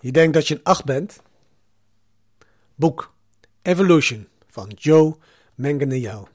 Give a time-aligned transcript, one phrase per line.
[0.00, 1.22] Je denkt dat je een 8 bent?
[2.74, 3.14] Boek
[3.62, 5.16] Evolution van Joe
[5.54, 6.28] Manganiello.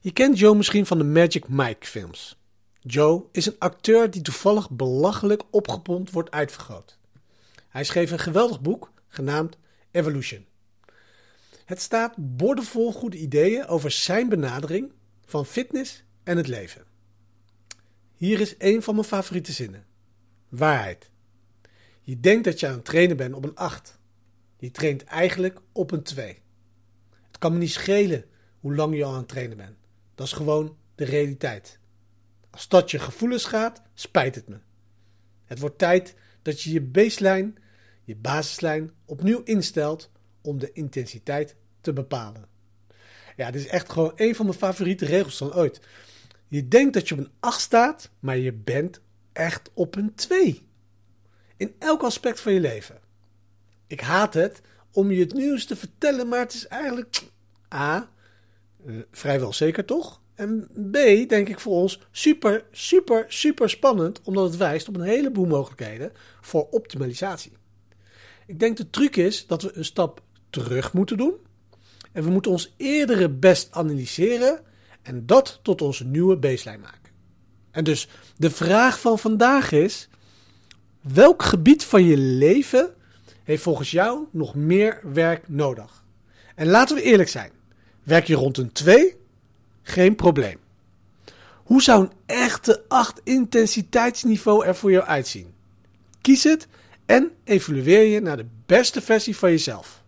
[0.00, 2.38] Je kent Joe misschien van de Magic Mike films.
[2.80, 6.98] Joe is een acteur die toevallig belachelijk opgepompt wordt uitvergroot.
[7.68, 9.56] Hij schreef een geweldig boek genaamd
[9.90, 10.46] Evolution.
[11.64, 14.92] Het staat boordevol goede ideeën over zijn benadering
[15.24, 16.84] van fitness en het leven.
[18.14, 19.86] Hier is een van mijn favoriete zinnen.
[20.48, 21.10] Waarheid.
[22.10, 23.98] Je denkt dat je aan het trainen bent op een 8.
[24.56, 26.42] Je traint eigenlijk op een 2.
[27.26, 28.24] Het kan me niet schelen
[28.60, 29.76] hoe lang je al aan het trainen bent.
[30.14, 31.78] Dat is gewoon de realiteit.
[32.50, 34.56] Als dat je gevoelens gaat, spijt het me.
[35.44, 37.52] Het wordt tijd dat je je baseline,
[38.04, 42.48] je basislijn, opnieuw instelt om de intensiteit te bepalen.
[43.36, 45.80] Ja, dit is echt gewoon een van mijn favoriete regels van ooit.
[46.48, 49.00] Je denkt dat je op een 8 staat, maar je bent
[49.32, 50.68] echt op een 2.
[51.60, 52.98] In elk aspect van je leven.
[53.86, 54.60] Ik haat het
[54.92, 57.22] om je het nieuws te vertellen, maar het is eigenlijk
[57.74, 58.10] A.
[58.86, 60.20] Eh, vrijwel zeker toch?
[60.34, 60.94] En B,
[61.28, 66.12] denk ik voor ons, super, super, super spannend, omdat het wijst op een heleboel mogelijkheden
[66.40, 67.52] voor optimalisatie.
[68.46, 71.34] Ik denk de truc is dat we een stap terug moeten doen.
[72.12, 74.60] En we moeten ons eerdere best analyseren
[75.02, 77.10] en dat tot onze nieuwe baseline maken.
[77.70, 80.08] En dus de vraag van vandaag is:
[81.00, 82.94] welk gebied van je leven
[83.42, 86.04] heeft volgens jou nog meer werk nodig?
[86.54, 87.50] En laten we eerlijk zijn:
[88.02, 89.16] werk je rond een 2?
[89.82, 90.58] Geen probleem.
[91.54, 95.54] Hoe zou een echte 8 intensiteitsniveau er voor jou uitzien?
[96.20, 96.68] Kies het
[97.06, 99.99] en evalueer je naar de beste versie van jezelf.